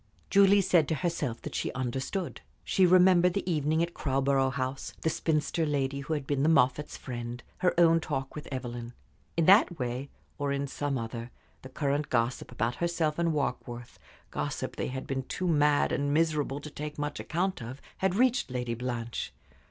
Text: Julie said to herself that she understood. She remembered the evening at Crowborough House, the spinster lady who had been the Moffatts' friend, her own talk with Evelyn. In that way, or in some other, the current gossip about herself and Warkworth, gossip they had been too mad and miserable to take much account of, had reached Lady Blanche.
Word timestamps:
Julie 0.31 0.61
said 0.61 0.87
to 0.87 0.95
herself 0.95 1.43
that 1.43 1.53
she 1.53 1.71
understood. 1.73 2.41
She 2.63 2.87
remembered 2.87 3.35
the 3.35 3.47
evening 3.47 3.83
at 3.83 3.93
Crowborough 3.93 4.49
House, 4.49 4.95
the 5.01 5.11
spinster 5.11 5.63
lady 5.63 5.99
who 5.99 6.13
had 6.15 6.25
been 6.25 6.41
the 6.41 6.49
Moffatts' 6.49 6.97
friend, 6.97 7.43
her 7.59 7.79
own 7.79 7.99
talk 7.99 8.33
with 8.33 8.47
Evelyn. 8.51 8.93
In 9.37 9.45
that 9.45 9.77
way, 9.77 10.09
or 10.39 10.51
in 10.51 10.65
some 10.65 10.97
other, 10.97 11.29
the 11.61 11.69
current 11.69 12.09
gossip 12.09 12.51
about 12.51 12.77
herself 12.77 13.19
and 13.19 13.31
Warkworth, 13.31 13.99
gossip 14.31 14.75
they 14.75 14.87
had 14.87 15.05
been 15.05 15.21
too 15.21 15.47
mad 15.47 15.91
and 15.91 16.11
miserable 16.11 16.59
to 16.61 16.71
take 16.71 16.97
much 16.97 17.19
account 17.19 17.61
of, 17.61 17.79
had 17.97 18.15
reached 18.15 18.49
Lady 18.49 18.73
Blanche. 18.73 19.31